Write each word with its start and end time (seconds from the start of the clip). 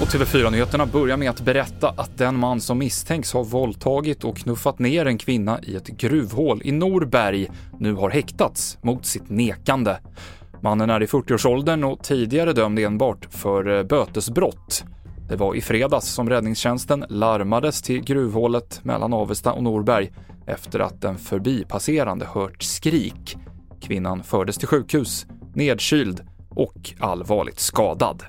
Och 0.00 0.08
TV4-nyheterna 0.08 0.86
börjar 0.86 1.16
med 1.16 1.30
att 1.30 1.40
berätta 1.40 1.88
att 1.88 2.18
den 2.18 2.36
man 2.36 2.60
som 2.60 2.78
misstänks 2.78 3.32
ha 3.32 3.42
våldtagit 3.42 4.24
och 4.24 4.36
knuffat 4.36 4.78
ner 4.78 5.06
en 5.06 5.18
kvinna 5.18 5.60
i 5.62 5.76
ett 5.76 5.86
gruvhål 5.86 6.60
i 6.64 6.72
Norberg 6.72 7.48
nu 7.78 7.94
har 7.94 8.10
häktats 8.10 8.78
mot 8.82 9.06
sitt 9.06 9.30
nekande. 9.30 9.96
Mannen 10.60 10.90
är 10.90 11.02
i 11.02 11.06
40-årsåldern 11.06 11.84
och 11.84 12.02
tidigare 12.02 12.52
dömd 12.52 12.78
enbart 12.78 13.26
för 13.30 13.78
eh, 13.78 13.82
bötesbrott. 13.82 14.84
Det 15.28 15.36
var 15.36 15.54
i 15.54 15.60
fredags 15.60 16.06
som 16.06 16.30
räddningstjänsten 16.30 17.04
larmades 17.08 17.82
till 17.82 18.04
gruvhålet 18.04 18.80
mellan 18.84 19.12
Avesta 19.12 19.52
och 19.52 19.62
Norberg 19.62 20.10
efter 20.46 20.80
att 20.80 21.04
en 21.04 21.18
förbipasserande 21.18 22.26
hört 22.26 22.62
skrik. 22.62 23.36
Kvinnan 23.80 24.22
fördes 24.22 24.56
till 24.56 24.68
sjukhus, 24.68 25.26
nedkyld 25.54 26.20
och 26.48 26.94
allvarligt 26.98 27.60
skadad. 27.60 28.22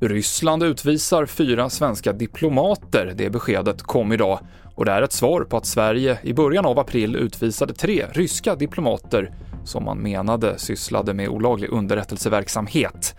Ryssland 0.00 0.62
utvisar 0.62 1.26
fyra 1.26 1.70
svenska 1.70 2.12
diplomater. 2.12 3.12
Det 3.16 3.30
beskedet 3.30 3.82
kom 3.82 4.12
idag 4.12 4.38
och 4.74 4.84
det 4.84 4.92
är 4.92 5.02
ett 5.02 5.12
svar 5.12 5.40
på 5.40 5.56
att 5.56 5.66
Sverige 5.66 6.18
i 6.22 6.34
början 6.34 6.66
av 6.66 6.78
april 6.78 7.16
utvisade 7.16 7.74
tre 7.74 8.06
ryska 8.12 8.54
diplomater 8.54 9.34
som 9.64 9.84
man 9.84 9.98
menade 9.98 10.58
sysslade 10.58 11.14
med 11.14 11.28
olaglig 11.28 11.72
underrättelseverksamhet. 11.72 13.16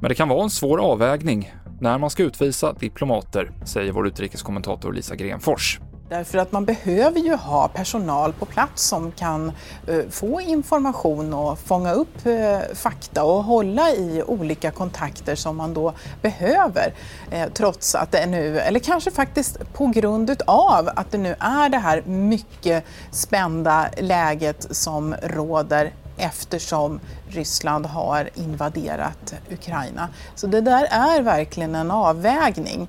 Men 0.00 0.08
det 0.08 0.14
kan 0.14 0.28
vara 0.28 0.42
en 0.42 0.50
svår 0.50 0.80
avvägning 0.80 1.54
när 1.80 1.98
man 1.98 2.10
ska 2.10 2.22
utvisa 2.22 2.72
diplomater, 2.72 3.50
säger 3.64 3.92
vår 3.92 4.06
utrikeskommentator 4.06 4.92
Lisa 4.92 5.16
Grenfors. 5.16 5.80
Därför 6.14 6.38
att 6.38 6.52
man 6.52 6.64
behöver 6.64 7.20
ju 7.20 7.34
ha 7.34 7.68
personal 7.68 8.32
på 8.32 8.46
plats 8.46 8.82
som 8.82 9.12
kan 9.12 9.52
eh, 9.86 10.00
få 10.10 10.40
information 10.40 11.34
och 11.34 11.58
fånga 11.58 11.92
upp 11.92 12.26
eh, 12.26 12.58
fakta 12.74 13.24
och 13.24 13.44
hålla 13.44 13.90
i 13.90 14.22
olika 14.26 14.70
kontakter 14.70 15.34
som 15.34 15.56
man 15.56 15.74
då 15.74 15.94
behöver. 16.22 16.94
Eh, 17.30 17.48
trots 17.54 17.94
att 17.94 18.12
det 18.12 18.26
nu, 18.26 18.58
eller 18.58 18.80
kanske 18.80 19.10
faktiskt 19.10 19.72
på 19.72 19.86
grund 19.86 20.42
av 20.46 20.90
att 20.96 21.10
det 21.10 21.18
nu 21.18 21.34
är 21.38 21.68
det 21.68 21.78
här 21.78 22.02
mycket 22.06 22.84
spända 23.10 23.88
läget 23.98 24.66
som 24.70 25.14
råder 25.22 25.92
eftersom 26.16 27.00
Ryssland 27.28 27.86
har 27.86 28.30
invaderat 28.34 29.34
Ukraina. 29.50 30.08
Så 30.34 30.46
det 30.46 30.60
där 30.60 30.86
är 30.90 31.22
verkligen 31.22 31.74
en 31.74 31.90
avvägning. 31.90 32.88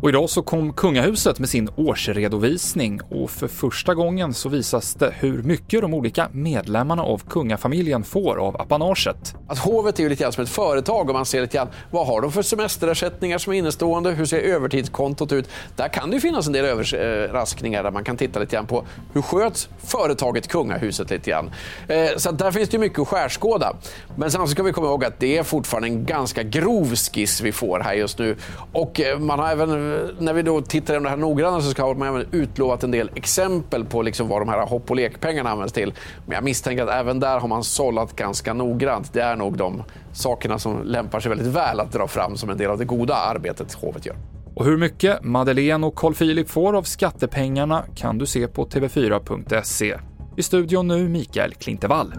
Och 0.00 0.08
idag 0.08 0.30
så 0.30 0.42
kom 0.42 0.72
kungahuset 0.72 1.38
med 1.38 1.48
sin 1.48 1.68
årsredovisning 1.76 3.00
och 3.02 3.30
för 3.30 3.48
första 3.48 3.94
gången 3.94 4.34
så 4.34 4.48
visas 4.48 4.94
det 4.94 5.14
hur 5.18 5.42
mycket 5.42 5.80
de 5.80 5.94
olika 5.94 6.28
medlemmarna 6.32 7.02
av 7.02 7.22
kungafamiljen 7.28 8.04
får 8.04 8.36
av 8.36 8.60
apanaget. 8.60 9.34
Att 9.48 9.58
hovet 9.58 9.98
är 9.98 10.02
ju 10.02 10.08
lite 10.08 10.22
grann 10.22 10.32
som 10.32 10.44
ett 10.44 10.50
företag 10.50 11.08
och 11.08 11.14
man 11.14 11.26
ser 11.26 11.40
lite 11.40 11.56
grann 11.56 11.68
vad 11.90 12.06
har 12.06 12.20
de 12.20 12.32
för 12.32 12.42
semesterersättningar 12.42 13.38
som 13.38 13.52
är 13.52 13.56
innestående, 13.56 14.10
hur 14.10 14.24
ser 14.24 14.38
övertidskontot 14.38 15.32
ut? 15.32 15.48
Där 15.76 15.88
kan 15.88 16.10
det 16.10 16.14
ju 16.14 16.20
finnas 16.20 16.46
en 16.46 16.52
del 16.52 16.64
överraskningar 16.64 17.82
där 17.82 17.90
man 17.90 18.04
kan 18.04 18.16
titta 18.16 18.40
lite 18.40 18.56
grann 18.56 18.66
på 18.66 18.84
hur 19.12 19.22
sköts 19.22 19.68
företaget 19.84 20.48
kungahuset 20.48 21.10
lite 21.10 21.30
grann. 21.30 21.50
Eh, 21.88 22.16
så 22.16 22.30
där 22.30 22.50
finns 22.50 22.68
det 22.68 22.78
mycket 22.78 22.98
att 22.98 23.08
skärskåda. 23.08 23.76
Men 24.16 24.30
sen 24.30 24.48
ska 24.48 24.62
vi 24.62 24.72
komma 24.72 24.86
ihåg 24.86 25.04
att 25.04 25.20
det 25.20 25.38
är 25.38 25.42
fortfarande 25.42 25.88
en 25.88 26.04
ganska 26.04 26.42
grov 26.42 26.94
skiss 26.94 27.40
vi 27.40 27.52
får 27.52 27.80
här 27.80 27.94
just 27.94 28.18
nu 28.18 28.36
och 28.72 29.00
eh, 29.00 29.18
man 29.18 29.38
har 29.38 29.48
även 29.48 29.87
när 30.18 30.32
vi 30.32 30.42
då 30.42 30.60
tittar 30.60 30.94
igenom 30.94 31.04
det 31.04 31.10
här 31.10 31.16
noggrannare 31.16 31.62
så 31.62 31.70
ska 31.70 31.94
man 31.94 32.08
även 32.08 32.26
utlovat 32.32 32.84
en 32.84 32.90
del 32.90 33.10
exempel 33.14 33.84
på 33.84 34.02
liksom 34.02 34.28
vad 34.28 34.40
de 34.40 34.48
här 34.48 34.66
hopp 34.66 34.90
och 34.90 34.96
lekpengarna 34.96 35.50
används 35.50 35.72
till. 35.72 35.94
Men 36.26 36.34
jag 36.34 36.44
misstänker 36.44 36.82
att 36.82 36.90
även 36.90 37.20
där 37.20 37.40
har 37.40 37.48
man 37.48 37.64
sållat 37.64 38.16
ganska 38.16 38.54
noggrant. 38.54 39.12
Det 39.12 39.20
är 39.20 39.36
nog 39.36 39.56
de 39.56 39.82
sakerna 40.12 40.58
som 40.58 40.82
lämpar 40.84 41.20
sig 41.20 41.28
väldigt 41.28 41.54
väl 41.54 41.80
att 41.80 41.92
dra 41.92 42.06
fram 42.06 42.36
som 42.36 42.50
en 42.50 42.58
del 42.58 42.70
av 42.70 42.78
det 42.78 42.84
goda 42.84 43.14
arbetet 43.14 43.74
hovet 43.74 44.06
gör. 44.06 44.16
Och 44.54 44.64
hur 44.64 44.76
mycket 44.76 45.24
Madeleine 45.24 45.86
och 45.86 45.94
Carl 45.94 46.14
Philip 46.14 46.50
får 46.50 46.76
av 46.76 46.82
skattepengarna 46.82 47.84
kan 47.94 48.18
du 48.18 48.26
se 48.26 48.48
på 48.48 48.66
tv4.se. 48.66 49.96
I 50.36 50.42
studion 50.42 50.88
nu 50.88 51.08
Mikael 51.08 51.54
Klintevall. 51.54 52.12